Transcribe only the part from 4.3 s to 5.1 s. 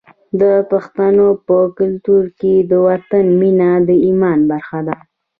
برخه ده.